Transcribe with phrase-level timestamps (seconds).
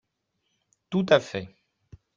[0.89, 1.55] Tout à fait